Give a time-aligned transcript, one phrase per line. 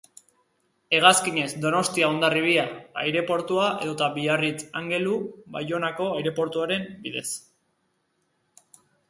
[0.99, 2.63] Hegazkinez, Donostia-Hondarribia
[3.01, 7.29] aireportua edota Biarritz-Angelu-Baionako aireportuaren bidez.